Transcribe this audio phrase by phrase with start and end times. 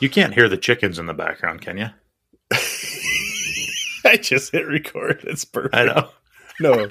[0.00, 1.88] You can't hear the chickens in the background, can you?
[4.04, 5.24] I just hit record.
[5.24, 5.74] It's perfect.
[5.74, 6.08] I know.
[6.60, 6.88] No,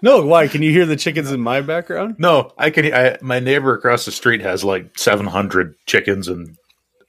[0.00, 0.24] no.
[0.24, 0.48] Why?
[0.48, 2.16] Can you hear the chickens in my background?
[2.18, 2.92] No, I can.
[2.94, 6.56] I, my neighbor across the street has like 700 chickens and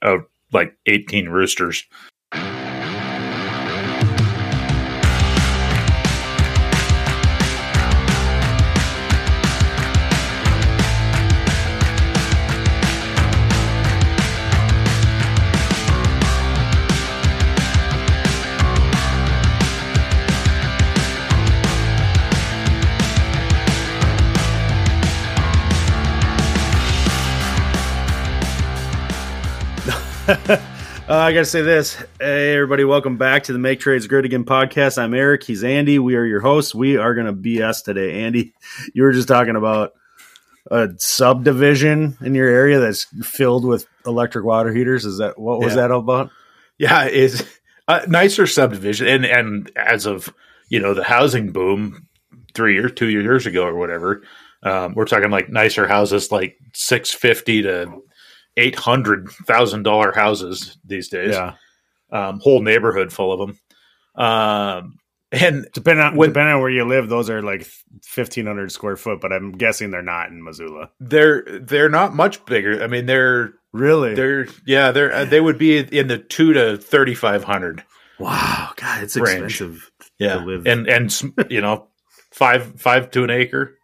[0.02, 0.18] uh,
[0.52, 1.84] like 18 roosters.
[31.22, 31.94] I gotta say this.
[32.18, 34.98] Hey, everybody, welcome back to the Make Trades Great Again podcast.
[34.98, 35.44] I'm Eric.
[35.44, 36.00] He's Andy.
[36.00, 36.74] We are your hosts.
[36.74, 38.24] We are gonna BS today.
[38.24, 38.52] Andy,
[38.94, 39.92] you were just talking about
[40.68, 45.04] a subdivision in your area that's filled with electric water heaters.
[45.04, 45.82] Is that what was Yeah.
[45.82, 46.30] that all about?
[46.76, 47.46] Yeah, is
[47.86, 50.34] a nicer subdivision, and and as of
[50.70, 52.08] you know the housing boom
[52.52, 54.22] three years, two years ago or whatever,
[54.64, 58.02] um, we're talking like nicer houses, like six fifty to
[58.56, 61.34] eight hundred thousand dollar houses these days.
[61.34, 61.54] Yeah,
[62.10, 63.58] um, whole neighborhood full of them.
[64.24, 64.98] Um,
[65.30, 67.66] and depending on When- depending on where you live, those are like
[68.14, 69.20] 1,500 square foot.
[69.22, 70.90] But I'm guessing they're not in Missoula.
[71.00, 72.82] they're they're not much bigger.
[72.82, 74.14] I mean, they're Really?
[74.14, 77.82] they're yeah they're uh, they would be in the two to thirty five hundred.
[78.18, 79.44] wow, God, it's Range.
[79.44, 79.90] expensive.
[80.18, 80.66] Yeah, To live.
[80.66, 81.10] and and
[81.50, 81.88] you know
[82.30, 83.78] five five to an acre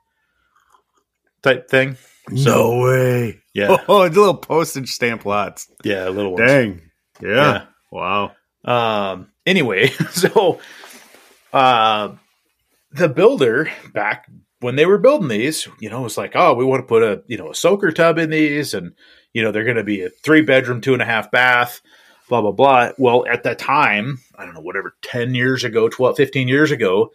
[1.42, 1.96] type thing.
[2.30, 3.40] No way.
[3.54, 5.70] Yeah, Oh, it's a little postage stamp lots.
[5.84, 6.46] yeah, a little ones.
[6.48, 6.82] Dang.
[7.20, 7.64] Yeah.
[7.90, 8.32] Wow.
[8.64, 9.28] Um.
[9.46, 10.60] Anyway, so
[11.52, 12.12] uh,
[12.92, 14.26] the builder back
[14.60, 17.22] when they were building these, you know, was like, oh, we want to put a
[17.26, 18.92] you know a soaker tub in these, and
[19.32, 21.80] you know they're going to be a three bedroom, two and a half bath,
[22.28, 22.90] blah blah blah.
[22.98, 27.10] Well, at that time, I don't know, whatever, ten years ago, 12, 15 years ago,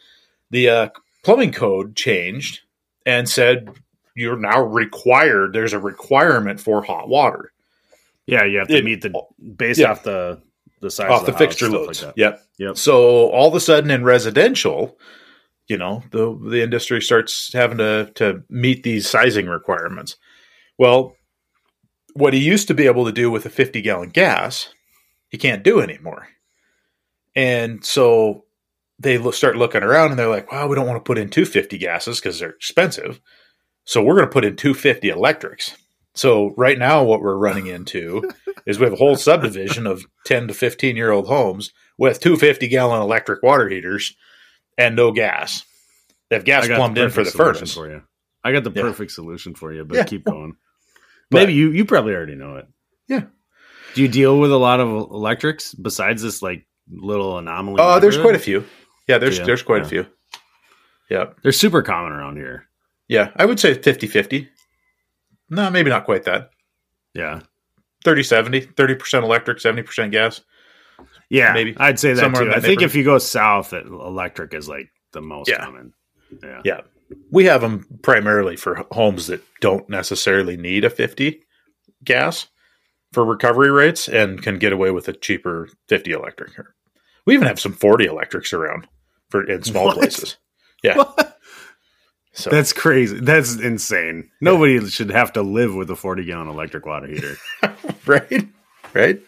[0.50, 0.90] the uh,
[1.24, 2.62] plumbing code changed
[3.06, 3.70] and said
[4.16, 5.54] you're now required.
[5.54, 7.52] There's a requirement for hot water
[8.28, 9.12] Yeah, you have to It- meet the
[9.58, 9.92] based yeah.
[9.92, 10.42] off the
[10.82, 12.04] the size off of the, the, fixture house, stuff loads.
[12.04, 12.22] Like that.
[12.22, 12.42] yep.
[12.58, 12.78] Yep.
[12.78, 14.98] So all of a sudden in residential,
[15.68, 20.18] you know, the the industry starts having to to meet these sizing requirements.
[20.78, 21.16] Well,
[22.16, 24.74] what he used to be able to do with a 50 gallon gas,
[25.30, 26.28] he can't do anymore.
[27.36, 28.46] And so
[29.00, 31.78] they start looking around and they're like, "Wow, we don't want to put in 250
[31.78, 33.20] gases because they're expensive.
[33.86, 35.78] So we're going to put in 250 electrics."
[36.16, 38.30] So right now what we're running into
[38.66, 42.68] is we have a whole subdivision of 10 to 15 year old homes with 250
[42.68, 44.16] gallon electric water heaters
[44.78, 45.64] and no gas.
[46.30, 47.74] They have gas plumbed in for the furnace.
[47.74, 48.02] for you.
[48.44, 48.82] I got the Yeah.
[48.84, 50.04] perfect solution for you, but Yeah.
[50.06, 50.56] keep going.
[51.32, 52.68] But- Maybe you you probably already know it.
[53.08, 53.24] Yeah.
[53.96, 57.78] Do you deal with a lot of electrics besides this like little anomaly?
[57.80, 58.66] Oh, there's quite a few.
[59.08, 60.06] Yeah, there's Yeah, there's quite a few.
[61.10, 61.28] Yeah.
[61.42, 62.68] They're super common around here.
[63.08, 64.48] Yeah, I would say 50-50.
[65.50, 66.50] No, maybe not quite that.
[67.14, 67.42] Yeah.
[68.06, 70.42] 30-70, 30% electric, 70% gas.
[71.30, 71.76] Yeah, Maybe.
[71.78, 72.44] I'd say that too.
[72.44, 75.64] in I think if you go south, electric is like the most Yeah.
[75.66, 75.94] common.
[76.44, 76.62] Yeah.
[76.64, 76.82] Yeah.
[77.32, 81.42] We have them primarily for homes that don't necessarily need a 50
[82.04, 82.48] gas
[83.12, 86.52] for recovery rates and can get away with a cheaper 50 electric.
[87.26, 88.88] We even have some 40 electrics around
[89.30, 89.98] for in small What?
[89.98, 90.38] places.
[90.84, 90.98] Yeah.
[90.98, 91.33] What?
[92.36, 93.20] So That's crazy.
[93.20, 94.30] That's insane.
[94.42, 97.36] Nobody should have to live with a 40 gallon electric water heater.
[98.08, 98.48] right?
[98.94, 99.22] Right?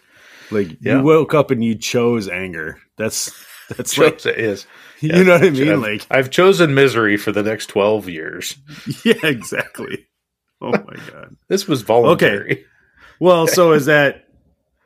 [0.52, 0.98] Like Yeah.
[0.98, 2.80] you woke up and you chose anger.
[2.98, 3.32] That's
[3.78, 4.66] that's Chose like it is.
[5.02, 5.82] you know what I I've- mean?
[5.82, 8.56] Like I've chosen misery for the next 12 years.
[9.06, 10.08] yeah, exactly.
[10.62, 11.36] Oh my god.
[11.48, 12.52] This was voluntary.
[12.52, 12.64] Okay.
[13.20, 14.26] Well, so is that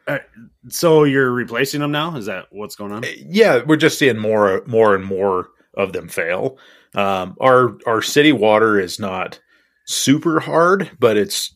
[0.07, 0.19] uh,
[0.67, 2.15] so you're replacing them now?
[2.17, 3.03] Is that what's going on?
[3.17, 6.57] yeah, we're just seeing more, more and more of them fail.
[6.95, 9.39] Um, our our city water is not
[9.85, 11.55] super hard, but it's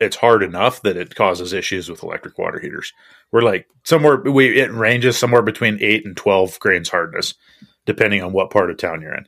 [0.00, 2.92] it's hard enough that it causes issues with electric water heaters.
[3.32, 7.34] We're like somewhere we it ranges somewhere between eight and twelve grains hardness,
[7.86, 9.26] depending on what part of town you're in,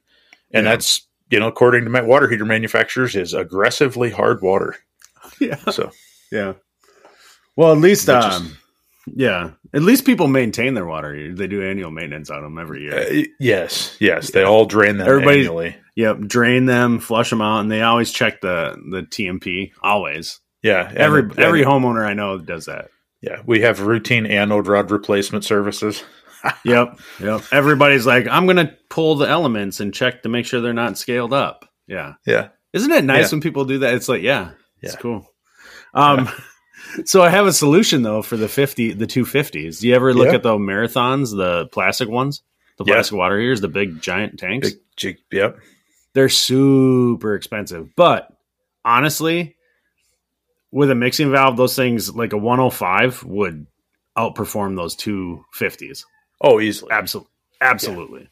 [0.52, 0.72] and Yeah.
[0.72, 4.76] that's you know according to ma- water heater manufacturers is aggressively hard water.
[5.38, 5.56] Yeah.
[5.70, 5.90] So
[6.32, 6.54] Yeah.
[7.56, 8.56] Well, at least um
[9.06, 11.32] yeah, at least people maintain their water.
[11.34, 12.98] They do annual maintenance on them every year.
[12.98, 15.76] uh, yes, yes, they all drain them Everybody- annually.
[15.96, 19.72] Yep, drain them, flush them out, and they always check the the T&P.
[19.82, 22.88] Always, Yeah, and- every and- every homeowner I know does that.
[23.20, 26.02] Yeah, we have routine anode rod replacement services.
[26.64, 27.42] Yep, yep.
[27.52, 31.34] Everybody's like, I'm gonna pull the elements and check to make sure they're not scaled
[31.34, 31.66] up.
[31.86, 32.48] Yeah, Yeah.
[32.72, 33.36] isn't it nice Yeah.
[33.36, 33.92] when people do that?
[33.92, 35.26] It's like, yeah, it's cool.
[35.92, 36.30] Um,
[37.04, 39.80] So I have a solution though for the fifty, the two fifties.
[39.80, 40.34] Do you ever look Yeah.
[40.34, 42.42] at the marathons, the plastic ones,
[42.78, 42.94] the Yeah.
[42.94, 44.70] plastic water heaters, the big giant tanks?
[44.70, 45.58] Big, jig, yep.
[46.14, 48.28] They're super expensive, but
[48.84, 49.56] honestly,
[50.72, 53.66] with a mixing valve, those things like a one hundred five would
[54.18, 56.04] outperform those two fifties.
[56.40, 56.90] Oh, easily.
[56.92, 58.28] Absolutely, absolutely.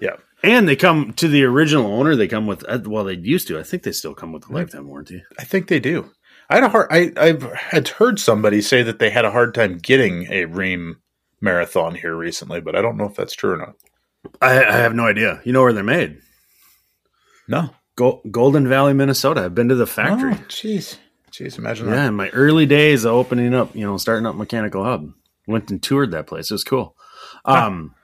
[0.00, 0.16] Yeah.
[0.42, 2.16] And they come to the original owner.
[2.16, 3.58] They come with uh, well, they used to.
[3.58, 5.22] I think they still come with a lifetime warranty.
[5.38, 6.10] I think they do.
[6.50, 6.88] I had a hard.
[6.90, 10.96] I I've had heard somebody say that they had a hard time getting a Rheem
[11.40, 13.74] marathon here recently, but I don't know if that's true or not.
[14.42, 15.40] I, I have no idea.
[15.44, 16.18] You know where they're made?
[17.48, 17.70] No.
[17.96, 19.44] Go- Golden Valley, Minnesota.
[19.44, 20.32] I've been to the factory.
[20.34, 20.98] Oh, Jeez.
[21.32, 22.08] Jeez, imagine yeah, that.
[22.08, 25.12] in my early days of opening up, you know, starting up Mechanical Hub,
[25.46, 26.50] went and toured that place.
[26.50, 26.96] It was cool.
[27.44, 27.94] Um,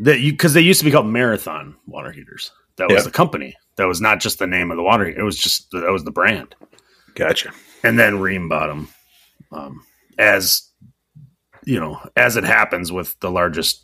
[0.00, 2.50] that you because they used to be called Marathon water heaters.
[2.76, 3.04] That was Yeah.
[3.04, 3.54] the company.
[3.76, 5.04] That was not just the name of the water.
[5.06, 5.20] heater.
[5.20, 6.54] It was just that was the brand.
[7.16, 7.52] Gotcha.
[7.82, 8.88] and then Rheem bottom.
[9.52, 9.82] Um,
[10.18, 10.70] as
[11.64, 13.82] you know, as it happens with the largest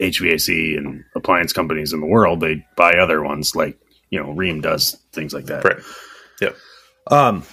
[0.00, 3.78] HVAC and appliance companies in the world, they buy other ones like
[4.10, 5.64] you know Rheem does things like that.
[5.64, 5.78] Right.
[6.40, 6.50] Yeah.
[7.10, 7.44] Um,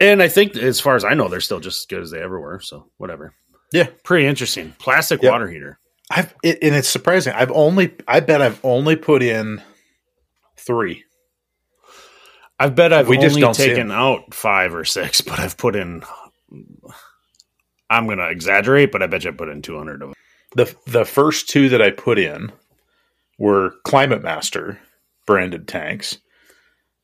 [0.00, 2.20] and I think as far as I know, they're still just as good as they
[2.20, 2.60] ever were.
[2.60, 3.32] So whatever.
[3.72, 3.88] Yeah.
[4.04, 4.74] Pretty interesting.
[4.78, 5.78] Plastic water heater.
[6.10, 7.32] I've it, and it's surprising.
[7.34, 7.94] I've only.
[8.06, 9.62] I bet I've only put in
[10.58, 11.04] three.
[12.58, 16.02] I bet I've We only taken out five or six, but I've put in.
[17.90, 20.14] I'm gonna exaggerate, but I bet you I put in 200 of them.
[20.54, 22.50] the The first two that I put in
[23.38, 24.78] were Climate Master
[25.26, 26.18] branded tanks.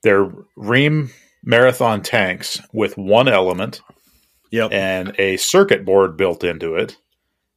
[0.03, 0.27] They're
[0.57, 1.11] Rheem
[1.45, 3.83] Marathon tanks with one element
[4.51, 4.73] Yep.
[4.73, 6.97] and a circuit board built into it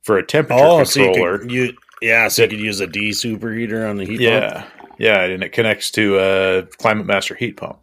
[0.03, 1.37] for a temperature Oh, so you controller.
[1.39, 4.21] could, you, yeah, so you could use a desuperheater on the heat pump.
[4.21, 4.65] yeah,
[4.97, 7.79] yeah, and it connects to a Climate Master heat pump,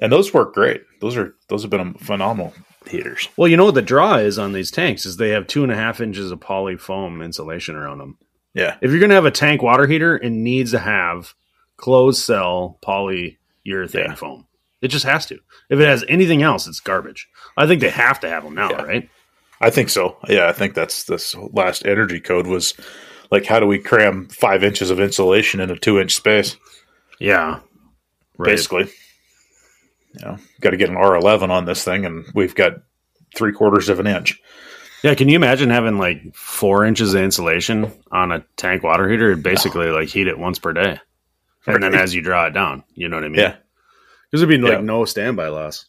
[0.00, 0.82] and those work great.
[1.00, 2.52] Those are those have been phenomenal
[2.88, 3.28] heaters.
[3.36, 5.72] Well, you know what the draw is on these tanks is they have two and
[5.72, 8.18] a half inches of poly foam insulation around them.
[8.54, 11.34] Yeah, If you're going to have a tank water heater, it needs to have
[11.76, 14.14] closed cell polyurethane Yeah.
[14.14, 14.46] foam.
[14.80, 15.38] It just has to.
[15.68, 17.28] If it has anything else, it's garbage.
[17.56, 18.82] I think they have to have them now, Yeah.
[18.82, 19.08] right?
[19.60, 20.16] I think so.
[20.28, 22.72] Yeah, I think that's this last energy code was
[23.30, 26.56] like, how do we cram five inches of insulation in a two inch space?
[27.20, 27.60] Yeah.
[28.38, 28.50] Right.
[28.52, 28.88] Basically,
[30.18, 32.74] you know, got to get an R eleven on this thing, and we've got
[33.36, 34.40] three quarters of an inch.
[35.02, 39.30] Yeah, can you imagine having like four inches of insulation on a tank water heater?
[39.32, 40.98] It'd basically like heat it once per day.
[41.66, 43.40] And then as you draw it down, you know what I mean?
[43.40, 43.56] Yeah,
[44.30, 44.80] Because there'd be like Yeah.
[44.80, 45.86] no standby loss.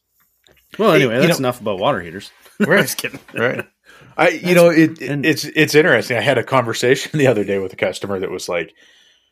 [0.80, 2.32] Well, anyway, You that's know- enough about water heaters.
[2.60, 2.82] Right.
[2.82, 3.20] Just kidding.
[3.36, 3.68] right.
[4.18, 6.18] I, you know, it, it- it's it's interesting.
[6.18, 8.74] I had a conversation the other day with a customer that was like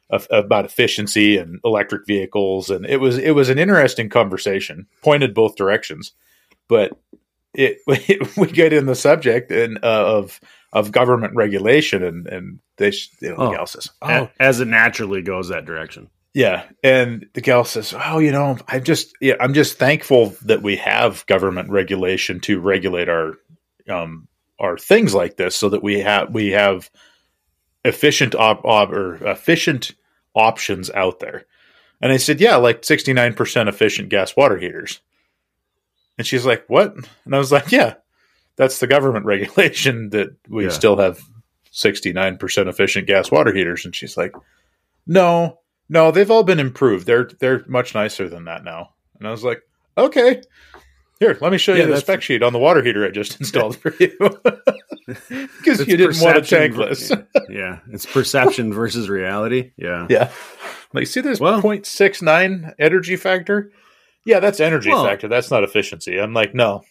[0.10, 5.34] of- about efficiency and electric vehicles, and it was it was an interesting conversation, pointed
[5.34, 6.14] both directions,
[6.68, 6.92] but
[7.54, 7.78] it
[8.38, 10.40] we get in the subject and uh, of
[10.74, 12.92] of government regulation, and and they
[13.22, 13.46] you know, Oh.
[13.50, 14.08] the gal says, oh.
[14.10, 16.10] A- As it naturally goes that direction.
[16.34, 20.62] yeah, and the gal says, "Oh, you know, I'm just yeah, I'm just thankful that
[20.62, 23.36] we have government regulation to regulate our
[23.90, 24.28] um
[24.60, 26.90] our things like this, so that we have we have
[27.86, 29.94] efficient op, op or efficient
[30.34, 31.46] options out there."
[32.02, 35.00] And I said, "Yeah, like 69% efficient gas water heaters."
[36.18, 36.94] And she's like, "What?"
[37.26, 37.96] And I was like, "Yeah,
[38.58, 40.70] that's the government regulation that we Yeah.
[40.72, 41.20] still have
[41.72, 44.34] 69% efficient gas water heaters." And she's like,
[45.08, 47.06] "No." No, they've all been improved.
[47.06, 48.96] They're they're much nicer than that now.
[49.20, 49.62] And I was like,
[49.96, 50.42] okay,
[51.20, 53.40] here, let me show Yeah, you the spec sheet on the water heater I just
[53.40, 54.12] installed for you,
[55.08, 57.26] because you didn't want a tankless.
[57.50, 59.72] yeah, it's perception versus reality.
[59.78, 60.08] Yeah.
[60.10, 60.32] yeah,
[60.94, 63.72] like see this Well- 0.69 energy factor.
[64.26, 65.28] Yeah, that's energy Well- factor.
[65.28, 66.20] That's not efficiency.
[66.20, 66.84] I'm like, no,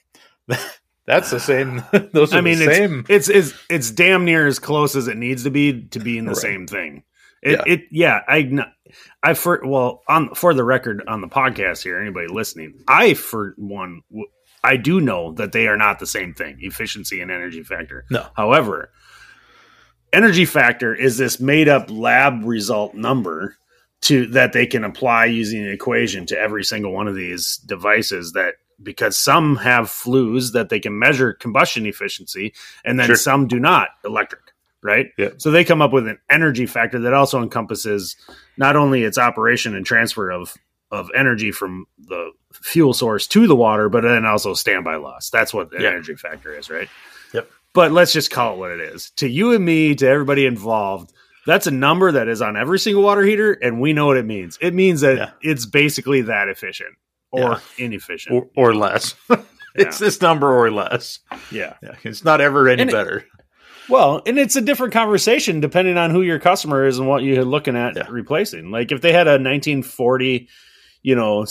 [1.06, 1.82] that's the same.
[2.12, 3.04] Those are I mean, the same.
[3.08, 6.16] it's, it's it's it's damn near as close as it needs to be to be
[6.18, 6.36] in the Right.
[6.40, 7.02] same thing.
[7.42, 7.62] It, Yeah.
[7.66, 8.64] it yeah, I
[9.22, 13.54] I for well on for the record on the podcast here, anybody listening, I for
[13.56, 14.02] one,
[14.62, 18.04] I do know that they are not the same thing, efficiency and energy factor.
[18.10, 18.26] No.
[18.34, 18.90] However,
[20.12, 23.56] energy factor is this made up lab result number
[24.02, 28.32] to that they can apply using an equation to every single one of these devices
[28.32, 32.52] that because some have flues that they can measure combustion efficiency
[32.84, 33.16] and then Sure.
[33.16, 34.43] some do not electric
[34.84, 35.30] right Yeah.
[35.38, 38.14] so they come up with an energy factor that also encompasses
[38.56, 40.54] not only its operation and transfer of
[40.92, 45.52] of energy from the fuel source to the water but then also standby loss that's
[45.52, 45.88] what the Yeah.
[45.88, 46.88] energy factor is right
[47.32, 47.50] Yep.
[47.72, 51.12] but let's just call it what it is to you and me to everybody involved
[51.46, 54.26] that's a number that is on every single water heater and we know what it
[54.26, 55.30] means it means that Yeah.
[55.42, 56.94] it's basically that efficient
[57.32, 57.40] or
[57.78, 57.86] Yeah.
[57.86, 59.14] inefficient or, or less.
[59.76, 61.18] It's this number or less.
[61.50, 61.74] Yeah.
[61.82, 63.24] Yeah, it's not ever any And it- better.
[63.88, 67.44] Well, and it's a different conversation depending on who your customer is and what you're
[67.44, 68.06] looking at Yeah.
[68.08, 68.70] replacing.
[68.70, 70.48] Like if they had a 1940,
[71.02, 71.44] you know,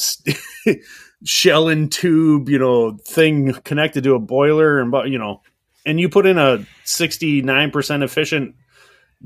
[1.23, 5.41] shell and tube, you know, thing connected to a boiler and you know,
[5.85, 8.55] and you put in a 69% efficient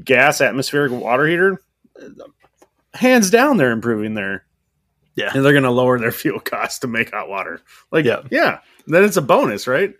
[0.03, 1.61] gas atmospheric water heater,
[2.01, 2.07] uh,
[2.93, 4.43] hands down they're improving their
[5.15, 5.31] Yeah.
[5.33, 7.61] and they're going to lower their fuel costs to make hot water.
[7.91, 8.23] Like Yeah.
[8.29, 9.93] yeah, then it's a bonus, right?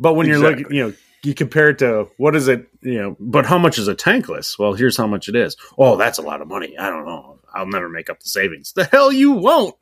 [0.00, 0.94] But when you're looking, you know,
[1.24, 4.58] you compare it to what is it, you know, but how much is a tankless?
[4.58, 5.56] Well, here's how much it is.
[5.76, 6.76] Oh, that's a lot of money.
[6.78, 7.38] I don't know.
[7.54, 8.72] I'll never make up the savings.
[8.72, 9.74] The hell you won't.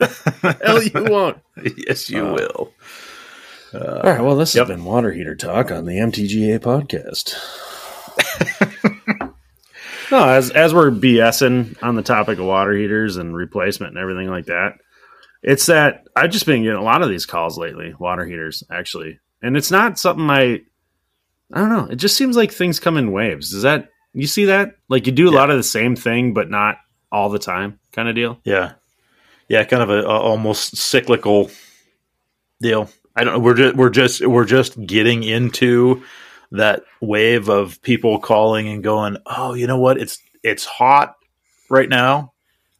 [0.62, 1.38] hell you won't.
[1.86, 2.72] yes, you Uh, will.
[3.74, 4.20] All right.
[4.22, 4.68] Well, this Yep.
[4.68, 7.34] has been Water Heater Talk on the MTGA podcast.
[10.10, 14.28] no, as as we're BSing on the topic of water heaters and replacement and everything
[14.28, 14.74] like that,
[15.42, 19.20] it's that I've just been getting a lot of these calls lately, water heaters actually,
[19.42, 20.62] and it's not something I,
[21.52, 21.88] I don't know.
[21.90, 23.52] It just seems like things come in waves.
[23.52, 24.76] Is that you see that?
[24.88, 25.38] Like you do a Yeah.
[25.38, 26.78] lot of the same thing, but not
[27.12, 28.38] all the time, kind of deal.
[28.44, 28.72] Yeah,
[29.48, 31.50] yeah, kind of a, a almost cyclical
[32.60, 32.90] deal.
[33.16, 33.38] I don't know.
[33.40, 36.02] We're just we're just we're just getting into
[36.52, 39.98] that wave of people calling and going, "Oh, you know what?
[39.98, 41.16] It's it's hot
[41.70, 42.32] right now,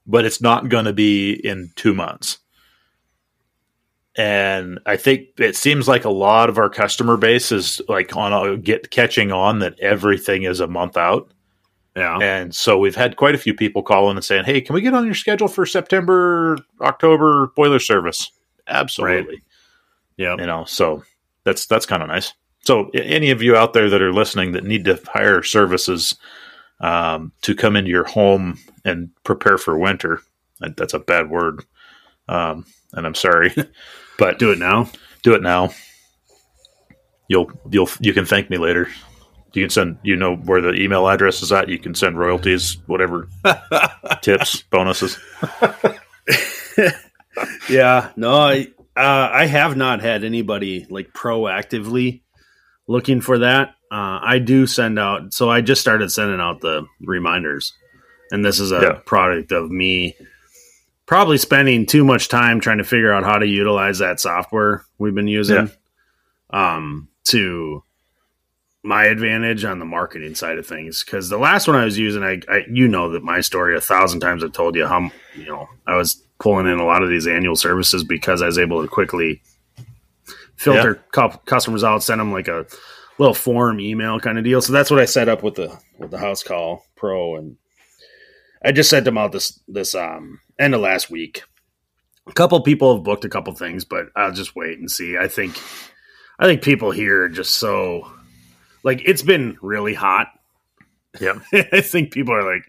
[0.07, 2.38] but it's not going to be in two months."
[4.19, 8.33] And I think it seems like a lot of our customer base is like on
[8.33, 11.31] a, get catching on that everything is a month out.
[11.97, 12.19] Yeah.
[12.19, 14.95] And so we've had quite a few people calling and saying, "Hey, can we get
[14.95, 18.31] on your schedule for September, October boiler service?"
[18.67, 19.41] Absolutely.
[20.17, 20.37] Yeah.
[20.37, 21.03] You know, so
[21.45, 22.35] that's that's kind of nice.
[22.61, 26.17] So any of you out there that are listening that need to hire services
[26.81, 30.21] um, to come into your home and prepare for winter,
[30.77, 31.65] that's a bad word,
[32.29, 33.55] um, and I'm sorry,
[34.19, 34.91] but Do it now.
[35.23, 35.71] do it now.
[37.29, 38.89] You'll you'll you can thank me later.
[39.55, 41.69] You can send you know where the email address is at.
[41.69, 43.29] You can send royalties, whatever
[44.23, 45.19] tips, bonuses.
[47.71, 52.23] Yeah, no, I uh, I have not had anybody like proactively
[52.89, 53.69] looking for that.
[53.93, 57.73] Uh, I do send out, so I just started sending out the reminders,
[58.33, 59.01] and this is a Yeah.
[59.07, 60.17] product of me
[61.09, 65.15] probably spending too much time trying to figure out how to utilize that software we've
[65.15, 65.71] been using
[66.50, 67.83] um, to
[68.83, 71.03] my advantage on the marketing side of things.
[71.03, 73.81] Because the last one I was using, I, I you know that my story a
[73.81, 74.45] thousand times.
[74.45, 77.57] I've told you how you know I was pulling in a lot of these annual
[77.57, 79.41] services because I was able to quickly
[80.57, 82.67] filter cu- customers out, send them like a
[83.17, 84.61] little form email kind of deal.
[84.61, 87.57] So that's what I set up with the with the House Call Pro, and
[88.62, 91.43] I just sent them out this this um end of last week.
[92.27, 95.17] A couple people have booked a couple things, but I'll just wait and see.
[95.17, 95.59] I think
[96.38, 98.11] I think people here are just so
[98.83, 100.29] like it's been really hot.
[101.21, 101.38] Yeah.
[101.73, 102.65] I think people are like,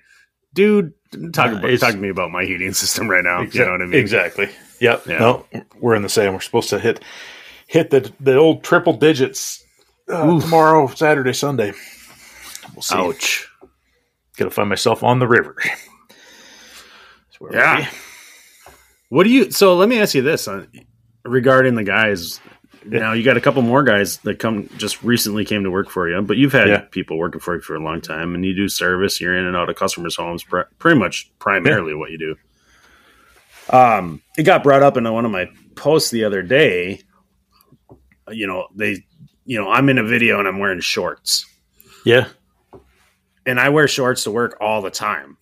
[0.54, 0.94] dude,
[1.34, 3.42] talk, Uh, about, talk to me about my heating system right now.
[3.42, 4.00] You know what I mean?
[4.00, 4.50] Exactly.
[4.80, 5.08] Yep.
[5.08, 5.20] Yeah.
[5.20, 5.46] No,
[5.80, 6.34] we're in the same.
[6.34, 7.04] We're supposed to hit
[7.68, 9.64] hit the the old triple digits
[10.08, 11.74] uh, tomorrow, Saturday, Sunday.
[12.74, 12.96] We'll see.
[12.96, 13.48] Ouch.
[14.38, 15.58] Gotta find myself on the river.
[17.40, 17.90] Where Yeah.
[19.10, 19.50] What do you?
[19.52, 20.66] So let me ask you this uh,
[21.26, 22.40] regarding the guys.
[22.86, 26.08] Now you got a couple more guys that come just recently came to work for
[26.10, 26.82] you, but you've had Yeah.
[26.92, 29.20] people working for you for a long time, and you do service.
[29.20, 32.36] You're in and out of customers' homes, pr- pretty much primarily what you do.
[33.76, 37.02] Um, it got brought up in one of my posts the other day.
[38.30, 39.04] You know, they,
[39.46, 41.46] you know, I'm in a video and I'm wearing shorts.
[42.06, 42.28] Yeah.
[43.46, 45.38] and I wear shorts to work all the time.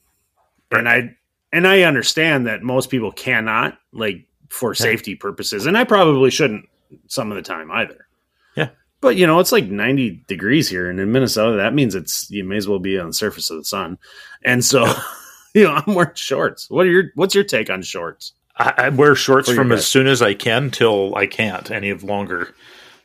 [0.72, 1.17] And I
[1.51, 6.66] and I understand that most people cannot like for safety purposes, and I probably shouldn't
[7.08, 8.08] some of the time either.
[8.56, 8.70] Yeah.
[9.01, 11.58] But you know, it's like 90 degrees here and in Minnesota.
[11.58, 13.98] That means it's you may as well be on the surface of the sun.
[14.44, 14.86] And so,
[15.54, 16.70] you know, I'm wearing shorts.
[16.70, 18.34] What are your what's your take on shorts?
[18.58, 22.04] I, I wear shorts from as soon as I can till I can't any of
[22.04, 22.56] longer.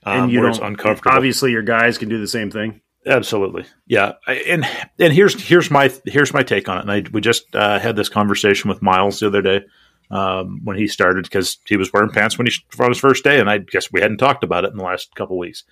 [0.04, 1.14] Um, and you where it's don't uncomfortable.
[1.14, 2.80] Obviously, your guys can do the same thing.
[3.04, 4.12] Absolutely, yeah.
[4.28, 4.64] And
[4.98, 6.82] and here's here's my here's my take on it.
[6.82, 9.62] And I we just uh, had this conversation with Miles the other day
[10.10, 13.40] um, when he started because he was wearing pants when he on his first day,
[13.40, 15.64] and I guess we hadn't talked about it in the last couple weeks.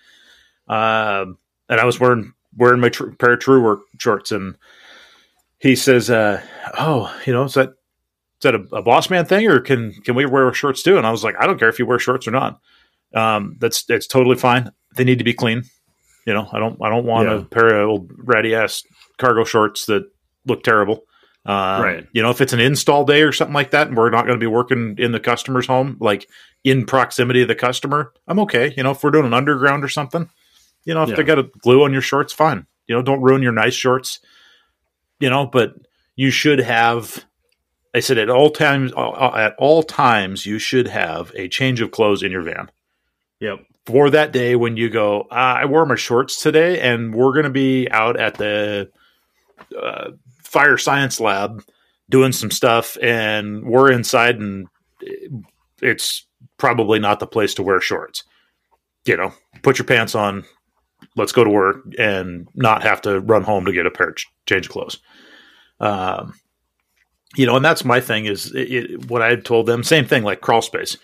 [0.67, 4.57] Um, and I was wearing wearing my tr- pair of True Work shorts, and
[5.59, 6.43] he says, uh,
[6.79, 7.75] "Oh, you know, is that is
[8.43, 11.13] that a, a boss man thing, or can can we wear shorts too?" And I
[11.13, 12.61] was like, "I don't care if you wear shorts or not.
[13.15, 14.73] Um, that's it's totally fine.
[14.97, 15.63] They need to be clean."
[16.27, 17.39] You know, I don't I don't want Yeah.
[17.39, 18.83] a pair of old ratty ass
[19.19, 20.05] cargo shorts that
[20.47, 21.05] look terrible.
[21.47, 22.07] Um, Right.
[22.12, 24.39] You know, if it's an install day or something like that, and we're not going
[24.39, 26.29] to be working in the customer's home, like
[26.65, 28.75] in proximity of the customer, I'm okay.
[28.77, 30.29] You know, if we're doing an underground or something,
[30.85, 31.17] you know, if Yeah.
[31.17, 32.67] they got a glue on your shorts, fine.
[32.87, 34.21] You know, don't ruin your nice shorts.
[35.19, 35.75] You know, but
[36.17, 37.25] you should have.
[37.95, 42.23] I said at all times, at all times, you should have a change of clothes
[42.23, 42.71] in your van
[43.41, 43.61] Yep.
[43.91, 47.45] For that day when you go, uh, I wore my shorts today, and we're going
[47.45, 48.91] to be out at the
[49.81, 50.11] uh,
[50.45, 51.65] fire science lab
[52.09, 54.69] doing some stuff, and we're inside, and
[55.83, 58.25] it's probably not the place to wear shorts.
[59.07, 59.33] You know,
[59.63, 60.45] put your pants on.
[61.17, 64.15] Let's go to work and not have to run home to get a pair
[64.47, 64.99] change of clothes.
[65.81, 66.35] Um,
[67.37, 69.83] you know, and that's my thing is it, it, what I told them.
[69.83, 70.97] Same thing, like crawl space.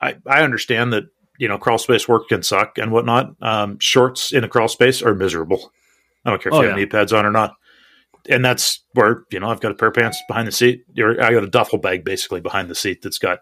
[0.00, 1.04] I, I understand that
[1.40, 3.34] you know crawl space work can suck and whatnot.
[3.42, 5.72] Um, shorts in a crawl space are miserable.
[6.24, 6.84] I don't care if Oh, you have yeah.
[6.84, 7.54] knee pads on or not.
[8.28, 10.84] And that's where you know I've got a pair of pants behind the seat.
[10.98, 13.38] Or I got a duffel bag basically behind the seat that's got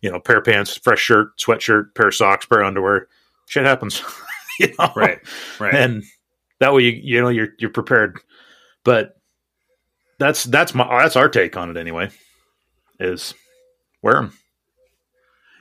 [0.00, 3.08] you know pair of pants, fresh shirt, sweatshirt, pair of socks, pair of underwear.
[3.46, 4.02] Shit happens,
[4.58, 4.90] you know?
[4.96, 5.18] Right.
[5.60, 5.74] Right.
[5.74, 6.02] and
[6.60, 8.18] that way you you know you're you're prepared.
[8.84, 9.16] But
[10.18, 12.08] that's that's my that's our take on it anyway.
[12.98, 13.34] Is
[14.02, 14.32] wear them.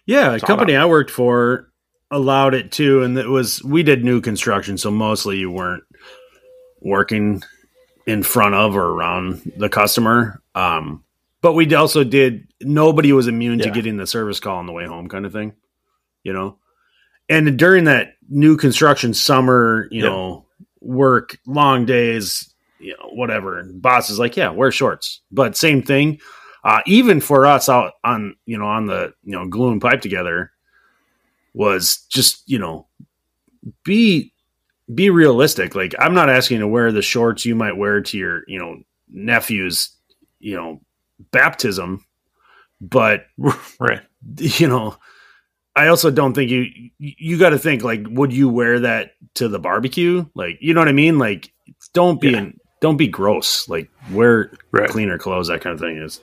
[0.06, 1.70] Yeah, a company I worked for
[2.14, 5.84] allowed it too, and it was we did new construction, so mostly you weren't
[6.82, 7.42] working
[8.06, 10.42] in front of or around the customer.
[10.56, 11.04] Um,
[11.42, 12.48] but we also did.
[12.62, 15.54] Nobody was immune to getting the service call on the way home, kind of thing.
[16.24, 16.58] You know,
[17.28, 20.10] and during that new construction summer, you Yeah.
[20.10, 20.46] know,
[20.80, 23.60] work long days, you know, whatever.
[23.60, 26.20] And boss is like, yeah, wear shorts, but same thing.
[26.64, 30.00] Uh, even for us out on you know on the you know glue and pipe
[30.00, 30.53] together
[31.54, 32.88] was just you know
[33.84, 34.32] be
[34.94, 38.44] be realistic like i'm not asking to wear the shorts you might wear to your
[38.48, 38.78] you know
[39.10, 39.96] nephew's
[40.40, 40.82] you know
[41.32, 42.06] baptism
[42.82, 43.26] but
[43.80, 44.02] right.
[44.38, 44.96] you know
[45.76, 46.66] i also don't think you
[46.98, 50.82] you got to think like would you wear that to the barbecue like you know
[50.82, 51.52] what i mean like
[51.94, 52.40] don't be Yeah.
[52.40, 54.90] in, don't be gross like wear Right.
[54.90, 56.20] cleaner clothes that kind of thing is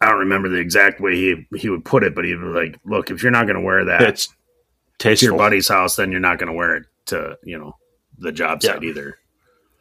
[0.00, 2.78] i don't remember the exact way he he would put it but he would like
[2.84, 4.28] look if you're not going to wear that It's
[4.98, 7.76] to your buddy's house then you're not going to wear it to you know
[8.18, 8.72] the job Yeah.
[8.74, 9.16] site either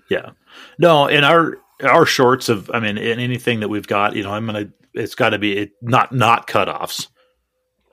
[0.10, 0.30] Yeah.
[0.80, 4.32] No, in our our shorts of I mean in anything that we've got, you know,
[4.32, 7.08] I'm gonna it's gotta be it, not not cutoffs.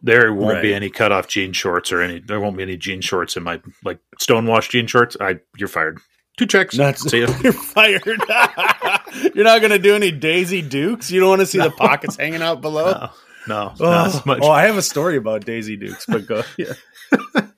[0.03, 3.37] There won't be any cutoff jean shorts or any there won't be any jean shorts
[3.37, 5.17] in my like stonewash jean shorts.
[5.21, 5.99] I you're fired.
[6.37, 6.77] Two checks.
[6.77, 7.29] That's See ya.
[7.43, 8.03] you're fired.
[9.35, 11.11] you're not going to do any Daisy Dukes.
[11.11, 12.91] You don't want to see the pockets hanging out below.
[12.93, 13.11] No,
[13.47, 14.39] no, Oh, not so much.
[14.43, 16.43] oh, I have a story about Daisy Dukes, but go.
[16.59, 16.73] Yeah.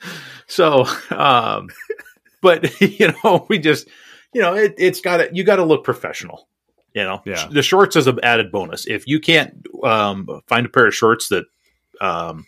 [0.48, 1.68] So, um,
[2.40, 3.88] but you know, we just,
[4.32, 6.46] you know, it, it's got to, you got to look professional.
[6.94, 7.48] You know, Yeah.
[7.50, 8.86] the shorts is an added bonus.
[8.86, 11.46] If you can't um, find a pair of shorts that
[12.00, 12.46] um,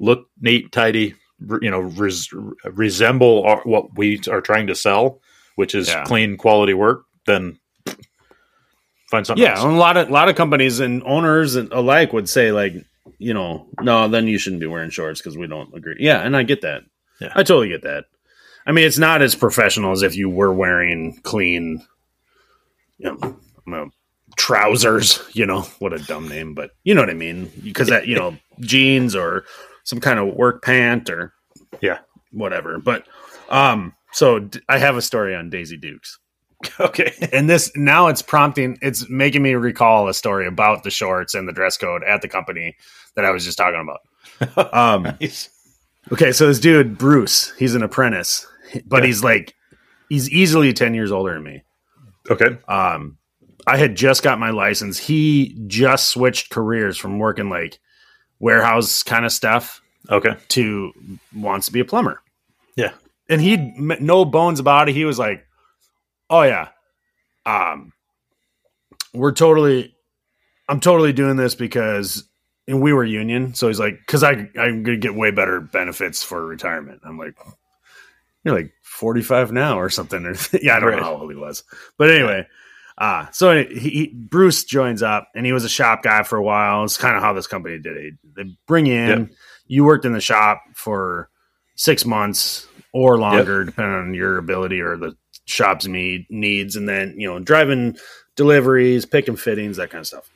[0.00, 2.30] look neat, tidy, re- you know, res-
[2.64, 5.20] resemble our, what we are trying to sell,
[5.56, 6.04] which is Yeah.
[6.04, 7.58] clean, quality work, then
[9.10, 9.64] find something Yeah, else.
[9.64, 12.74] a lot of a lot of companies and owners and alike would say like,
[13.18, 15.96] you know, no, then you shouldn't be wearing shorts because we don't agree.
[15.98, 16.82] Yeah, and I get that.
[17.20, 17.32] Yeah.
[17.34, 18.04] I totally get that.
[18.66, 21.82] I mean, it's not as professional as if you were wearing clean,
[22.98, 23.90] you know, know,
[24.36, 25.20] trousers.
[25.32, 27.50] You know, what a dumb name, but you know what I mean.
[27.62, 29.44] Because that, you know, jeans or
[29.84, 31.32] some kind of work pant or
[31.80, 31.98] Yeah.
[32.32, 32.78] whatever.
[32.78, 33.06] But
[33.48, 36.18] um, so d- I have a story on Daisy Dukes
[36.80, 37.12] Okay.
[37.32, 41.46] and this now it's prompting it's making me recall a story about the shorts and
[41.48, 42.74] the dress code at the company
[43.14, 45.50] that i was just talking about um Nice.
[46.12, 48.46] okay so this dude bruce he's an apprentice
[48.86, 49.06] but Yeah.
[49.06, 49.54] he's like
[50.08, 51.62] he's easily 10 years older than me
[52.30, 52.56] Okay.
[52.68, 53.18] um
[53.66, 57.78] i had just got my license he just switched careers from working like
[58.38, 60.36] warehouse kind of stuff Okay.
[60.48, 60.92] to
[61.34, 62.22] wants to be a plumber.
[62.76, 62.92] Yeah.
[63.28, 64.94] And he m- no bones about it.
[64.94, 65.44] He was like,
[66.30, 66.68] "Oh yeah,
[67.44, 67.92] um,
[69.14, 69.94] we're totally,
[70.68, 72.28] I'm totally doing this because."
[72.68, 76.24] And we were union, so he's like, "Cause I I'm gonna get way better benefits
[76.24, 77.36] for retirement." I'm like,
[78.42, 80.96] "You're like 45 now or something." Or yeah, I don't Right.
[80.98, 81.62] know how old he was,
[81.96, 82.44] but anyway,
[82.98, 86.42] uh, so he, he Bruce joins up, and he was a shop guy for a
[86.42, 86.82] while.
[86.82, 88.14] It's kind of how this company did it.
[88.34, 89.28] They bring you in, Yep.
[89.68, 91.30] you worked in the shop for
[91.76, 97.14] six months or longer, depending on your ability or the shop's need needs, and then
[97.18, 97.96] you know driving
[98.36, 100.30] deliveries, picking fittings, that kind of stuff.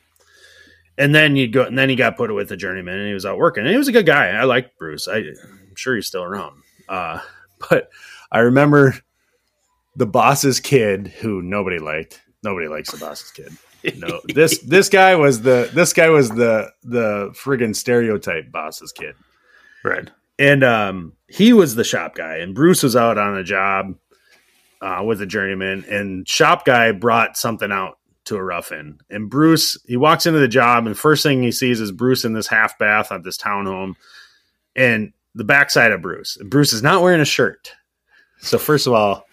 [0.97, 3.25] And then you'd go, and then he got put with a journeyman, and he was
[3.25, 3.63] out working.
[3.63, 4.27] And he was a good guy.
[4.27, 5.07] I liked Bruce.
[5.07, 6.61] I, I'm sure he's still around.
[6.87, 7.19] Uh,
[7.69, 7.89] but
[8.31, 8.95] I remember
[9.95, 12.21] the boss's kid, who nobody liked.
[12.43, 13.97] Nobody likes the boss's kid.
[13.97, 14.21] no.
[14.25, 19.15] This this guy was the this guy was the the friggin' stereotype boss's kid.
[19.83, 20.11] Right.
[20.41, 23.95] And um he was the shop guy and Bruce was out on a job
[24.81, 28.99] uh with a journeyman and shop guy brought something out to a rough-in.
[29.09, 32.33] And Bruce, he walks into the job and first thing he sees is Bruce in
[32.33, 33.93] this half bath at this townhome
[34.75, 36.37] and the backside of Bruce.
[36.43, 37.71] Bruce is not wearing a shirt.
[38.39, 39.25] So first of all,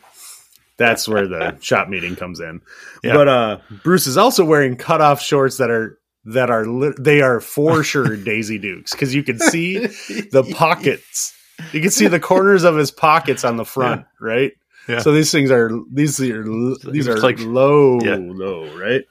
[0.76, 2.60] that's where the shop meeting comes in.
[3.02, 3.14] Yeah.
[3.14, 5.98] But uh Bruce is also wearing cutoff shorts that are
[6.32, 9.78] that are li- they are for sure Daisy Dukes because you can see
[10.32, 11.34] the pockets.
[11.72, 14.52] You can see the corners of his pockets on the front, right?
[14.88, 15.00] Yeah.
[15.00, 16.44] So these things are these are
[16.90, 18.16] these are like- low, Yeah.
[18.20, 19.02] low, right?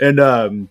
[0.00, 0.70] And um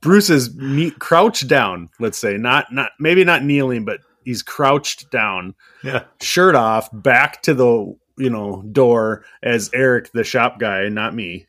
[0.00, 1.88] Bruce is me- crouched down.
[1.98, 6.04] Let's say not not maybe not kneeling, but he's crouched down Yeah.
[6.20, 11.46] shirt off, back to the you know door as Eric, the shop guy, not me,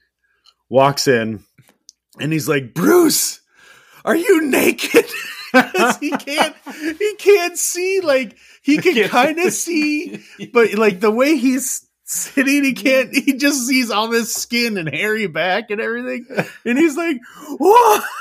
[0.69, 1.43] walks in,
[2.19, 3.41] and he's like, "Bruce,
[4.05, 5.05] are you naked?
[5.99, 6.55] he can't,
[6.97, 7.99] he can't see.
[8.01, 13.13] Like he can kind of see, but like the way he's sitting, he can't.
[13.13, 16.25] He just sees all this skin and hairy back and everything,
[16.65, 17.17] and he's like,
[17.57, 18.03] "What?"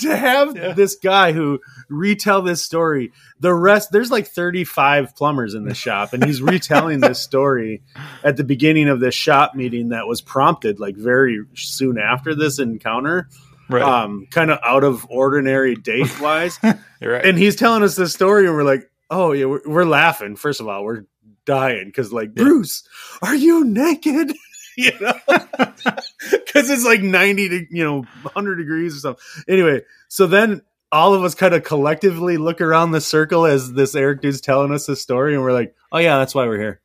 [0.00, 0.72] To have Yeah.
[0.72, 6.12] this guy who retell this story the rest there's like 35 plumbers in the shop
[6.12, 7.82] and he's retelling this story
[8.22, 12.58] at the beginning of this shop meeting that was prompted like very soon after this
[12.58, 13.28] encounter
[13.70, 13.82] Right.
[13.82, 16.58] um kind of out of ordinary date wise
[17.02, 17.24] right.
[17.24, 20.60] and he's telling us this story and we're like oh yeah we're, we're laughing first
[20.60, 21.04] of all we're
[21.44, 22.44] dying because like Yeah.
[22.44, 22.82] bruce
[23.22, 24.32] are you naked
[24.84, 25.12] you know?
[26.30, 29.24] Because it's like 90 to you know 100 degrees or something.
[29.48, 33.94] Anyway so then all of us kind of collectively look around the circle as this
[33.94, 36.80] eric dude's telling us this story and we're like oh yeah that's why we're here.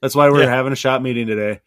[0.00, 0.50] That's why we're Yeah.
[0.50, 1.60] having a shop meeting today.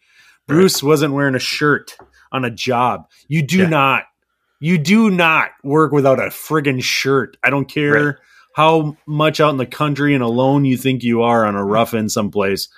[0.46, 1.96] Bruce wasn't wearing a shirt
[2.32, 3.08] on a job.
[3.28, 3.68] You do Yeah.
[3.68, 4.04] not
[4.60, 7.36] you do not work without a friggin' shirt.
[7.44, 8.14] I don't care Right.
[8.54, 11.94] how much out in the country and alone you think you are on a rough
[11.94, 12.68] in someplace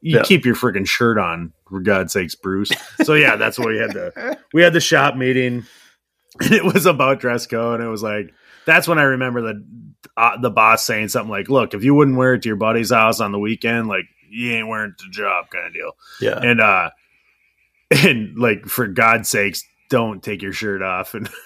[0.00, 0.22] you Yeah.
[0.22, 2.70] keep your freaking shirt on for god's sakes bruce
[3.04, 5.64] so yeah that's what we had the we had the shop meeting
[6.40, 8.32] and it was about dress code and it was like
[8.66, 9.64] that's when i remember the
[10.16, 12.90] uh, the boss saying something like look if you wouldn't wear it to your buddy's
[12.90, 15.92] house on the weekend like you ain't wearing it to the job kind of deal
[16.20, 16.38] yeah.
[16.42, 16.90] and uh
[17.90, 21.28] and like for god's sakes don't take your shirt off and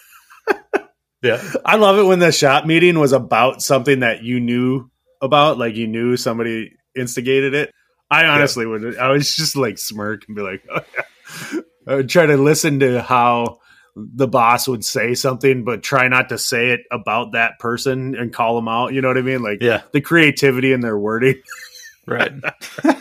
[1.22, 1.42] Yeah.
[1.64, 4.90] i love it when the shop meeting was about something that you knew
[5.22, 7.72] about like you knew somebody instigated it
[8.14, 11.61] i honestly would i was just like smirk and be like oh, yeah.
[11.87, 13.59] i would try to listen to how
[13.96, 18.33] the boss would say something but try not to say it about that person and
[18.33, 19.83] call them out you know what i mean like Yeah.
[19.92, 21.40] the creativity in their wording
[22.07, 22.33] Right.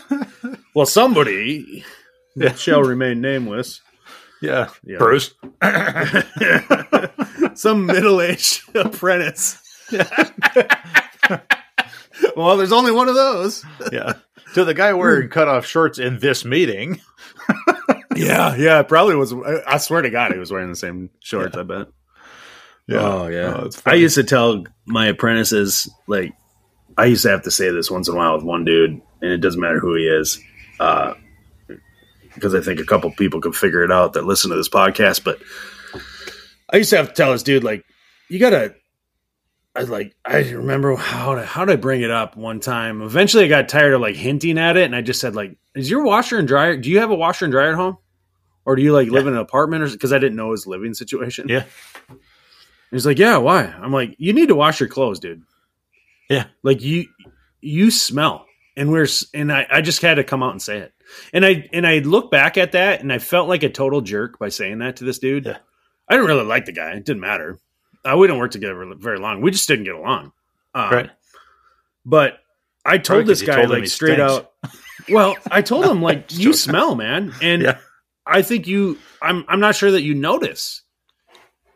[0.75, 1.83] well somebody
[2.35, 2.53] Yeah.
[2.55, 3.81] shall remain nameless
[4.41, 4.69] Yeah.
[4.85, 4.97] Yeah.
[4.97, 5.33] Bruce.
[7.55, 9.57] Some middle aged apprentice.
[12.35, 13.63] well, there's only one of those.
[13.91, 14.13] Yeah.
[14.53, 16.99] To the guy wearing cutoff shorts in this meeting.
[18.15, 19.33] Yeah, yeah, it probably was.
[19.33, 21.57] I- I swear to God, he was wearing the same shorts.
[21.57, 21.87] I bet.
[22.91, 23.55] Oh yeah.
[23.57, 26.33] Oh, I used to tell my apprentices like
[26.95, 29.31] I used to have to say this once in a while with one dude, and
[29.31, 30.39] it doesn't matter who he is,
[30.79, 31.15] uh,
[32.35, 35.23] because I think a couple people could figure it out that listen to this podcast.
[35.23, 35.39] But
[36.69, 37.83] I used to have to tell this dude like,
[38.29, 38.75] you gotta.
[39.75, 43.01] I like I remember how to how did I bring it up one time.
[43.01, 45.89] Eventually, I got tired of like hinting at it, and I just said like, "Is
[45.89, 46.77] your washer and dryer?
[46.77, 47.97] Do you have a washer and dryer at home,
[48.65, 50.93] or do you like live in an apartment?" Or because I didn't know his living
[50.93, 51.47] situation.
[51.49, 51.63] Yeah.
[52.91, 55.41] He's like, "Yeah, why?" I'm like, "You need to wash your clothes, dude."
[56.29, 56.45] Yeah.
[56.61, 57.05] like you
[57.59, 58.45] you smell,
[58.77, 60.93] and we're and I I just had to come out and say it,
[61.33, 64.37] and I and I look back at that, and I felt like a total jerk
[64.37, 65.45] by saying that to this dude.
[65.45, 65.57] Yeah.
[66.07, 66.91] I didn't really like the guy.
[66.91, 67.57] It didn't matter.
[68.05, 69.41] Uh, we didn't work together very long.
[69.41, 70.31] We just didn't get along.
[70.75, 71.09] Um, Right.
[72.05, 72.39] But
[72.85, 74.31] I told Probably this guy told like straight stinks.
[74.33, 74.51] out.
[75.09, 77.77] Well, I told him like you smell, man, and Yeah.
[78.25, 78.97] I think you.
[79.21, 80.81] I'm I'm not sure that you notice.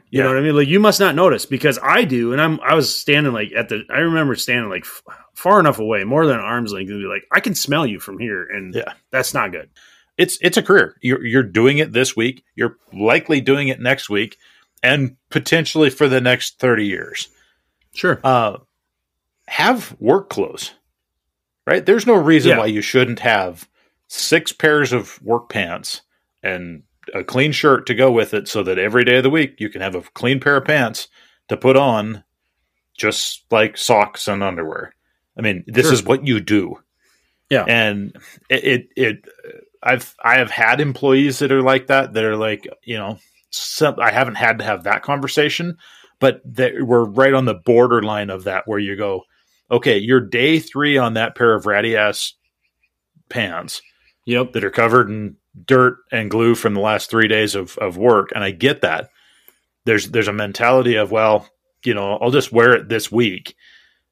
[0.09, 0.23] You Yeah.
[0.23, 0.55] know what I mean?
[0.55, 3.67] Like you must not notice because I do, and I'm I was standing like at
[3.67, 3.83] the.
[3.89, 5.01] I remember standing like f-
[5.33, 8.17] far enough away, more than arm's length, and be like, I can smell you from
[8.17, 8.93] here, and Yeah.
[9.11, 9.69] that's not good.
[10.17, 10.95] It's it's a career.
[11.01, 12.45] You're you're doing it this week.
[12.55, 14.37] You're likely doing it next week,
[14.83, 17.27] and potentially for the next thirty years.
[17.93, 18.19] Sure.
[18.23, 18.57] Uh,
[19.47, 20.73] have work clothes.
[21.65, 21.85] Right.
[21.85, 22.57] There's no reason Yeah.
[22.59, 23.67] why you shouldn't have
[24.07, 26.01] six pairs of work pants
[26.43, 29.55] and a clean shirt to go with it, so that every day of the week
[29.59, 31.07] you can have a clean pair of pants
[31.49, 32.23] to put on,
[32.97, 34.93] just like socks and underwear.
[35.37, 35.93] I mean, this Sure.
[35.93, 36.81] is what you do.
[37.49, 37.63] Yeah.
[37.67, 38.15] and
[38.49, 39.25] it, it it
[39.81, 43.95] I've I have had employees that are like that that are like you know some,
[43.99, 45.77] I haven't had to have that conversation,
[46.19, 49.23] but that we're right on the borderline of that where you go,
[49.71, 52.33] okay, you're day three on that pair of ratty ass
[53.29, 53.81] pants
[54.25, 54.53] Yep.
[54.53, 58.29] that are covered in dirt and glue from the last three days of, of work.
[58.35, 59.09] And I get that.
[59.85, 61.47] There's there's a mentality of, well,
[61.85, 63.55] you know, I'll just wear it this week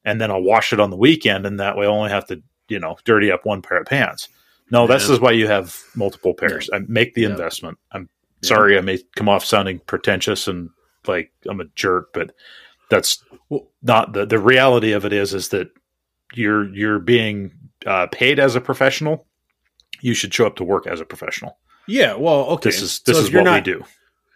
[0.04, 2.42] and then I'll wash it on the weekend and that way I only have to,
[2.68, 4.28] you know, dirty up one pair of pants.
[4.70, 6.68] No, this is why you have multiple pairs.
[6.72, 7.28] I make the Yeah.
[7.30, 7.78] investment.
[7.92, 8.08] I'm
[8.42, 8.48] Yeah.
[8.48, 10.70] sorry I may come off sounding pretentious and
[11.06, 12.32] like I'm a jerk, but
[12.90, 13.22] that's
[13.82, 15.68] not the the reality of it is is that
[16.34, 17.52] you're you're being
[17.86, 19.26] uh, paid as a professional.
[20.00, 21.56] You should show up to work as a professional.
[21.88, 22.14] Yeah.
[22.14, 22.68] Well, okay.
[22.70, 23.84] This is this So is what not- we do.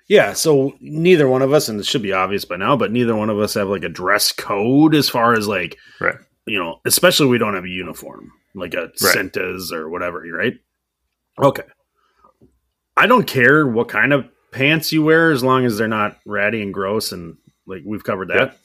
[0.09, 3.15] Yeah, so neither one of us, and it should be obvious by now, but neither
[3.15, 6.17] one of us have like a dress code as far as like, Right.
[6.47, 10.55] you know, especially we don't have a uniform like a Cintas or whatever, right?
[11.41, 11.63] Okay.
[13.01, 16.61] I don't care what kind of pants you wear as long as they're not ratty
[16.63, 17.37] and gross and
[17.67, 18.57] like we've covered that.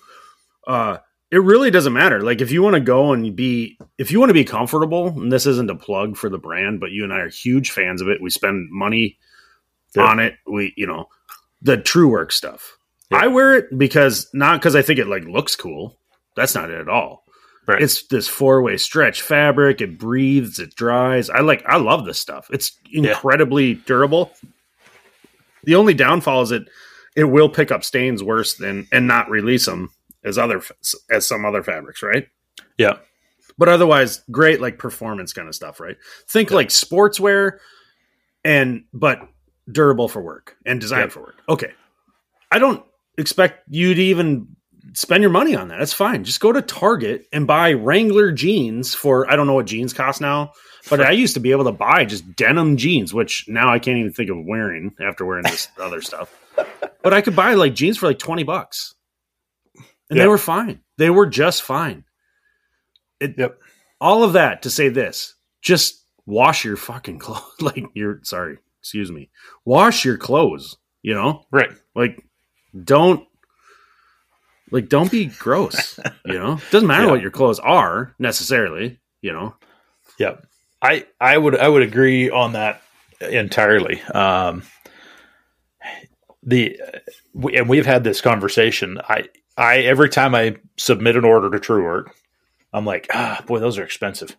[0.67, 0.97] Uh
[1.31, 2.21] it really doesn't matter.
[2.21, 5.31] Like if you want to go and be if you want to be comfortable, and
[5.31, 8.07] this isn't a plug for the brand, but you and I are huge fans of
[8.09, 8.21] it.
[8.21, 9.17] We spend money
[9.95, 10.03] Yeah.
[10.03, 10.35] on it.
[10.45, 11.07] We, you know,
[11.61, 12.77] the true work stuff.
[13.11, 13.19] Yeah.
[13.23, 15.97] I wear it because not because I think it like looks cool.
[16.35, 17.24] That's not it at all.
[17.67, 17.81] Right.
[17.81, 19.81] It's this four way stretch fabric.
[19.81, 20.59] It breathes.
[20.59, 21.29] It dries.
[21.29, 21.63] I like.
[21.65, 22.47] I love this stuff.
[22.53, 24.31] It's incredibly durable.
[25.63, 26.69] The only downfall is it
[27.15, 29.89] it will pick up stains worse than and not release them
[30.23, 30.61] as other
[31.09, 32.27] as some other fabrics, right?
[32.77, 32.97] Yeah.
[33.57, 35.95] But otherwise, great like performance kind of stuff, right?
[36.27, 37.59] Think like sportswear,
[38.43, 39.27] and but
[39.71, 41.11] durable for work and designed Yep.
[41.13, 41.35] for work.
[41.49, 41.71] Okay,
[42.51, 42.83] I don't
[43.17, 44.55] expect you to even
[44.95, 45.79] spend your money on that.
[45.79, 46.23] That's fine.
[46.23, 50.21] Just go to Target and buy Wrangler jeans for I don't know what jeans cost
[50.21, 50.53] now,
[50.89, 53.97] but I used to be able to buy just denim jeans, which now I can't
[53.97, 56.33] even think of wearing after wearing this other stuff.
[57.03, 58.95] But I could buy like jeans for like twenty bucks,
[60.09, 60.81] and they were fine.
[60.97, 62.03] They were just fine.
[63.19, 63.59] It, Yep.
[64.01, 67.43] All of that to say this: just wash your fucking clothes.
[67.61, 69.29] Like you're sorry, excuse me.
[69.65, 70.77] Wash your clothes.
[71.01, 71.69] You know, Right.
[71.95, 72.23] like
[72.83, 73.27] don't
[74.71, 77.11] like don't be gross you know doesn't matter Yeah.
[77.11, 79.55] what your clothes are necessarily you know
[80.19, 80.37] Yeah.
[80.81, 82.81] I I would I would agree on that
[83.21, 84.01] entirely.
[84.03, 84.63] Um,
[86.43, 86.79] the
[87.33, 88.99] we, and we've had this conversation.
[89.09, 92.07] I I every time I submit an order to TrueWork,
[92.73, 94.35] I'm like, ah, boy, those are expensive.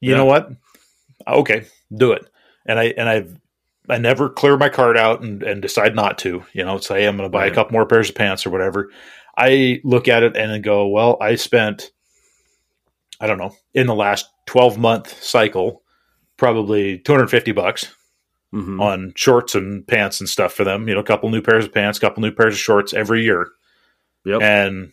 [0.00, 0.16] You Yeah.
[0.18, 0.50] know what?
[1.26, 2.26] Okay, do it.
[2.66, 3.38] And I and I've
[3.88, 6.44] I never clear my card out and, and decide not to.
[6.52, 7.52] You know, say I'm going to buy Right.
[7.52, 8.90] a couple more pairs of pants or whatever.
[9.38, 11.90] I look at it and then go, well, I spent
[13.20, 15.82] I don't know, in the last 12 month cycle,
[16.36, 17.92] probably 250 bucks
[18.54, 18.80] Mhm.
[18.80, 20.88] on shorts and pants and stuff for them.
[20.88, 23.22] You know, a couple new pairs of pants, a couple new pairs of shorts every
[23.24, 23.48] year.
[24.24, 24.40] Yep.
[24.40, 24.92] And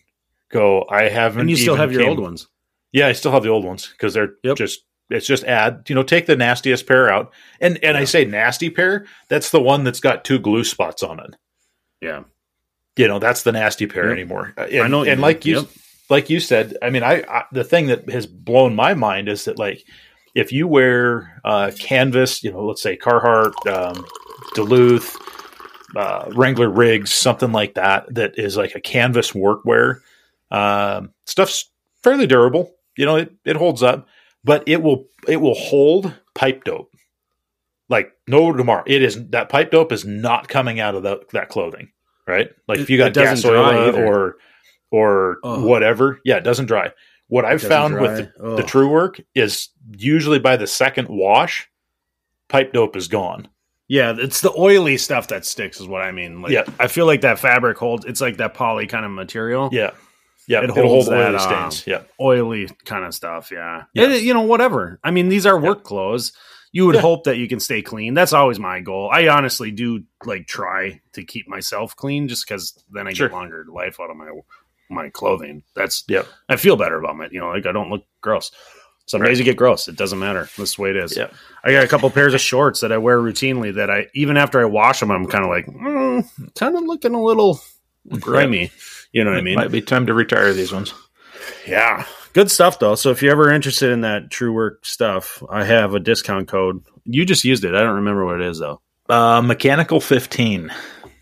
[0.49, 1.41] go, I haven't.
[1.41, 2.47] and you still have your came- old ones
[2.91, 4.57] Yeah, I still have the old ones because they're Yep.
[4.57, 7.31] just, it's just add, you know, take the nastiest pair out.
[7.61, 11.19] And, and I say nasty pair, that's the one that's got two glue spots on
[11.19, 11.35] it.
[12.01, 12.23] yeah
[12.97, 14.13] You know, that's the nasty pair Yep.
[14.13, 14.53] anymore.
[14.57, 15.21] And, I know and mean.
[15.21, 15.65] like you, Yep.
[16.09, 19.45] like you said, I mean, I, I the thing that has blown my mind is
[19.45, 19.83] that like
[20.33, 24.05] if you wear uh, canvas, you know, let's say Carhartt, um,
[24.53, 25.15] Duluth,
[25.95, 30.01] uh, Wrangler rigs, something like that, that is like a canvas workwear.
[30.51, 31.69] Um, stuff's
[32.03, 32.73] fairly durable.
[32.97, 34.07] You know, it, it holds up,
[34.43, 36.91] but it will it will hold pipe dope.
[37.89, 41.49] Like no tomorrow, it is that pipe dope is not coming out of that that
[41.49, 41.89] clothing,
[42.27, 42.49] right?
[42.67, 44.37] Like if you got gas oil or
[44.91, 45.63] or Ugh.
[45.63, 46.91] whatever, yeah, it doesn't dry.
[47.27, 48.01] What I've found dry.
[48.01, 51.67] with the, the true work is usually by the second wash,
[52.49, 53.47] pipe dope is gone.
[53.87, 56.63] yeah it's the oily stuff that sticks is what i mean like Yeah.
[56.79, 59.91] i feel like that fabric holds it's like that poly kind of material Yeah,
[60.47, 61.87] yeah, It it holds hold oily that, stains.
[61.87, 64.17] Um, yeah, oily kind of stuff yeah Yes.
[64.17, 66.33] And, you know whatever i mean these are work clothes
[66.75, 67.01] you would Yeah.
[67.01, 70.99] hope that you can stay clean that's always my goal i honestly do like try
[71.13, 73.29] to keep myself clean just because then i Sure.
[73.29, 74.29] get longer life out of my
[74.89, 76.23] my clothing that's yeah.
[76.49, 78.51] i feel better about it you know like i don't look gross
[79.07, 79.27] some Right.
[79.29, 81.29] days you get gross it doesn't matter that's the way it is yeah,
[81.63, 84.59] i got a couple pairs of shorts that i wear routinely that i even after
[84.59, 87.59] i wash them i'm kind of like mm, kind of looking a little
[88.19, 88.69] grimy
[89.13, 90.93] you know what i mean Might be time to retire these ones.
[91.67, 92.05] yeah.
[92.35, 92.95] Good stuff though.
[92.95, 96.83] So if you're ever interested in that True Work stuff, I have a discount code.
[97.05, 97.73] You just used it.
[97.73, 98.81] I don't remember what it is though.
[99.07, 100.69] Uh, mechanical fifteen.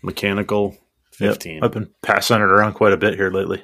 [0.02, 0.76] Mechanical
[1.20, 1.34] Yep.
[1.34, 1.62] 15.
[1.62, 3.62] I've been passing it around quite a bit here lately.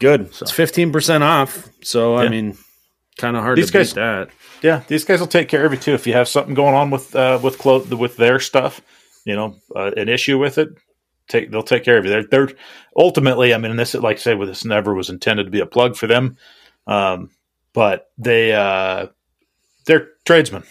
[0.00, 0.32] Good.
[0.34, 1.68] So- It's 15% off.
[1.82, 2.56] So I mean,
[3.18, 4.30] kind of hard These to guys- beat that.
[4.62, 5.92] Yeah, these guys will take care of you too.
[5.92, 8.80] If you have something going on with uh, with clo- with their stuff,
[9.26, 10.70] you know, uh, an issue with it,
[11.28, 12.10] take they'll take care of you.
[12.10, 12.50] They're they're
[12.96, 15.66] ultimately, I mean, this like I say, with this never was intended to be a
[15.66, 16.38] plug for them,
[16.88, 17.30] um,
[17.72, 19.06] but they uh,
[19.86, 20.64] they're tradesmen.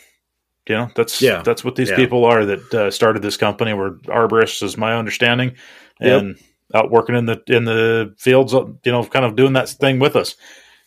[0.67, 1.43] You know, that's Yeah.
[1.43, 1.95] that's what these Yeah.
[1.95, 3.71] people are that uh, started this company.
[3.73, 5.56] Were arborists, is my understanding,
[6.01, 6.21] Yep.
[6.21, 6.36] and
[6.75, 8.51] out working in the in the fields.
[8.51, 10.36] You know, kind of doing that thing with us.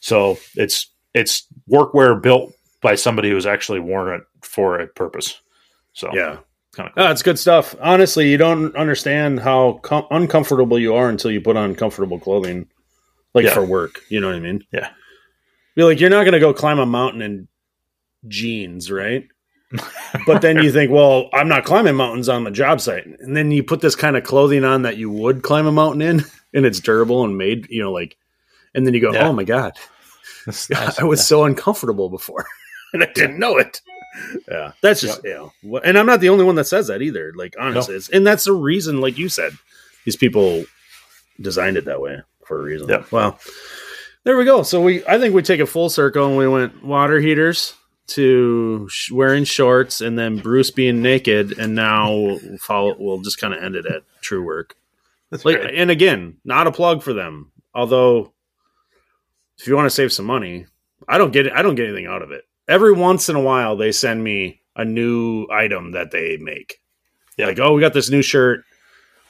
[0.00, 5.40] So it's it's workwear built by somebody who's actually worn it for a purpose.
[5.94, 6.38] So Yeah.
[6.74, 7.74] kind of Oh, it's good stuff.
[7.80, 12.68] Honestly, you don't understand how com- uncomfortable you are until you put on comfortable clothing,
[13.34, 13.54] like Yeah.
[13.54, 14.00] for work.
[14.08, 14.62] You know what I mean?
[14.72, 14.90] Yeah.
[15.80, 17.48] Be like, you're not going to go climb a mountain in
[18.28, 19.26] jeans, right?
[20.26, 23.50] but then you think, well, I'm not climbing mountains on the job site, and then
[23.50, 26.66] you put this kind of clothing on that you would climb a mountain in, and
[26.66, 28.18] it's durable and made, you know, like,
[28.74, 29.28] and then you go, Yeah.
[29.28, 29.72] oh my god,
[30.46, 30.98] nice.
[30.98, 32.44] I was so uncomfortable before,
[32.92, 33.80] and I didn't know it.
[34.46, 37.32] Yeah, that's just you know, and I'm not the only one that says that either.
[37.34, 39.52] Like honestly, it's, and that's the reason, like you said,
[40.04, 40.66] these people
[41.40, 42.86] designed it that way for a reason.
[42.90, 43.04] Yeah.
[43.10, 43.38] Well,
[44.24, 44.62] there we go.
[44.62, 47.74] So we, I think we take a full circle, and we went water heaters
[48.08, 52.96] to sh- wearing shorts, and then Bruce being naked, and now we'll follow.
[52.98, 54.72] We'll just kind of end it at Truewerk.
[55.30, 55.74] That's Like, great.
[55.74, 57.52] and again, not a plug for them.
[57.74, 58.32] Although,
[59.58, 60.66] if you want to save some money,
[61.08, 61.52] I don't get it.
[61.52, 62.44] I don't get anything out of it.
[62.66, 66.80] Every once in a while, they send me a new item that they make.
[67.36, 67.46] Yeah.
[67.46, 68.64] Like, oh, we got this new shirt.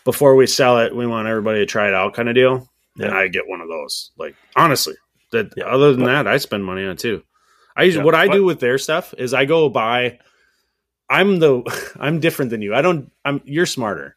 [0.04, 2.69] Before we sell it, we want everybody to try it out, kind of deal.
[2.98, 4.10] And I get one of those.
[4.18, 4.94] Like, honestly,
[5.32, 7.22] that Yeah, other than but- that, I spend money on it too.
[7.76, 10.18] I Yeah, what I but- do with their stuff is I go buy.
[11.08, 11.62] I'm the
[12.00, 12.74] I'm different than you.
[12.74, 13.10] I don't.
[13.24, 14.16] I'm you're smarter.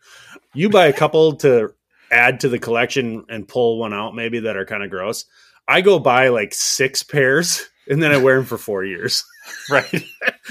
[0.53, 1.73] You buy a couple to
[2.12, 5.25] add to the collection and pull one out maybe that are kind of gross.
[5.67, 9.23] I go buy like six pairs and then I wear them for four years
[9.71, 9.89] right.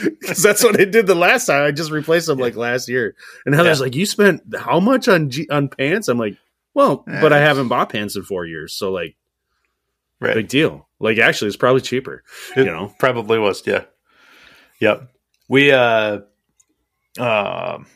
[0.02, 1.62] because that's what I did the last time.
[1.64, 3.14] I just replaced them like last year.
[3.46, 6.36] And Heather's like, "You spent how much on G- on pants?" I'm like,
[6.74, 9.16] "Well, Yeah, but I haven't bought pants in four years, so like,
[10.20, 10.34] Right.
[10.34, 10.88] big deal.
[11.00, 12.22] Like, actually, it's probably cheaper.
[12.56, 13.66] It you know, probably was.
[13.66, 13.84] Yeah.
[14.80, 15.08] Yep.
[15.48, 16.20] We uh,
[17.18, 17.86] um,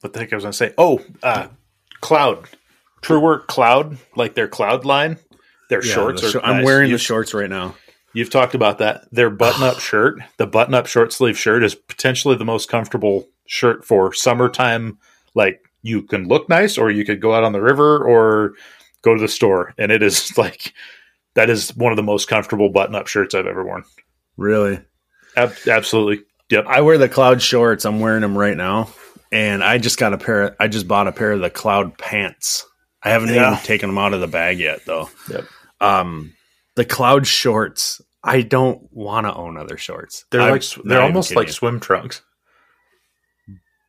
[0.00, 0.72] what the heck I was gonna say?
[0.78, 1.48] Oh, uh,
[2.00, 2.48] cloud,
[3.02, 5.18] Truewerk Cloud, like their cloud line.
[5.68, 6.44] Their Yeah, shorts the are.
[6.44, 6.64] I'm nice.
[6.64, 7.74] wearing the You've, shorts right now.
[8.12, 9.06] you've talked about that.
[9.12, 14.12] Their button-up shirt, the button-up short sleeve shirt, is potentially the most comfortable shirt for
[14.12, 14.98] summertime.
[15.34, 18.54] Like you can look nice, or you could go out on the river, or
[19.02, 20.72] go to the store, and it is like
[21.34, 23.84] that is one of the most comfortable button-up shirts I've ever worn.
[24.36, 24.80] Really,
[25.36, 26.24] Ab- absolutely.
[26.50, 26.66] Yep.
[26.66, 27.84] I wear the cloud shorts.
[27.84, 28.90] I'm wearing them right now,
[29.30, 30.42] and I just got a pair.
[30.42, 32.66] Of, I just bought a pair of the cloud pants.
[33.02, 33.52] I haven't Yeah.
[33.52, 35.08] even taken them out of the bag yet, though.
[35.30, 35.44] Yep.
[35.80, 36.34] Um,
[36.76, 38.00] the cloud shorts.
[38.22, 40.24] I don't want to own other shorts.
[40.30, 41.52] They're I'm like they're almost like you.
[41.52, 42.22] swim trunks.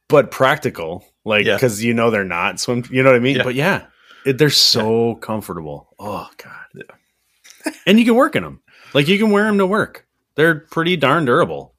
[0.08, 1.56] but practical, like Yeah.
[1.56, 2.84] because you know they're not swim.
[2.90, 3.38] You know what I mean?
[3.38, 3.44] Yeah.
[3.44, 3.86] But yeah,
[4.26, 5.94] it, they're so comfortable.
[6.00, 8.62] Oh god, and you can work in them.
[8.94, 10.06] Like you can wear them to work.
[10.36, 11.74] They're pretty darn durable.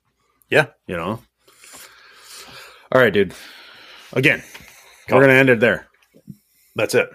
[0.51, 0.67] Yeah.
[0.87, 1.21] you know.
[2.93, 3.35] All right, dude.
[4.13, 4.43] Again,
[5.09, 5.17] Go.
[5.17, 5.87] we're gonna end it there.
[6.77, 7.09] That's it.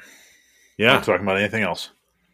[0.77, 0.93] Yeah.
[0.93, 1.89] Not talking about anything else.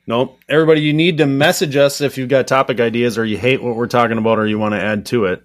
[0.07, 0.39] Nope.
[0.47, 3.75] Everybody, you need to message us if you've got topic ideas or you hate what
[3.75, 5.43] we're talking about or you want to add to it.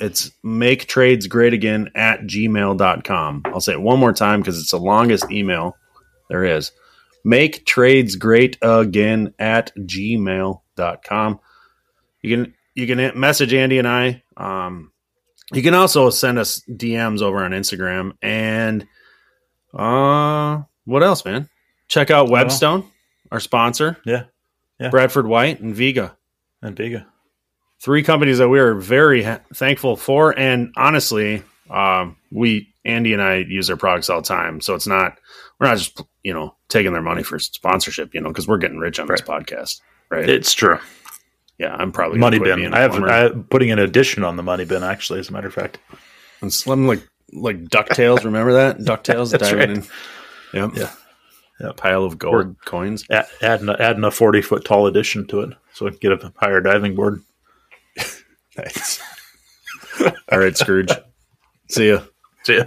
[0.00, 3.42] It's make trades great again at gmail.com.
[3.46, 5.76] I'll say it one more time because it's the longest email
[6.28, 6.72] there is.
[7.24, 11.40] Make trades great again at gmail.com.
[12.22, 14.22] You can you can message Andy and I.
[14.36, 14.92] Um,
[15.52, 18.86] you can also send us DMs over on Instagram and
[19.74, 21.48] uh what else, man?
[21.88, 22.84] Check out Webstone,
[23.30, 23.98] our sponsor.
[24.04, 24.24] Yeah.
[24.78, 24.88] Yeah.
[24.88, 26.16] Bradford White and Viega.
[26.62, 27.06] And Viega.
[27.80, 30.38] Three companies that we are very ha- thankful for.
[30.38, 34.60] And honestly, um, we, Andy and I use their products all the time.
[34.60, 35.18] So it's not,
[35.58, 38.78] we're not just, you know, taking their money for sponsorship, you know, because we're getting
[38.78, 39.80] rich on this podcast.
[40.10, 40.28] Right.
[40.28, 40.78] It's true.
[41.58, 41.74] yeah.
[41.74, 42.74] I'm probably Money bin.
[42.74, 43.02] I have.
[43.02, 44.82] I, putting an addition on the money bin.
[44.82, 45.78] Actually, as a matter of fact.
[46.42, 48.24] And slim like, like DuckTales.
[48.24, 48.78] Remember that?
[48.80, 49.30] DuckTales.
[49.30, 49.70] That's diving right.
[49.70, 49.84] in.
[50.52, 50.70] Yep.
[50.74, 50.90] Yeah.
[51.60, 51.76] Yep.
[51.76, 53.04] Pile of gold coins.
[53.10, 56.12] Add, adding a, adding a forty foot tall addition to it, so I can get
[56.12, 57.22] a higher diving board.
[58.64, 59.00] Nice.
[60.32, 60.92] All right, Scrooge.
[61.68, 62.02] See ya.
[62.44, 62.64] See ya.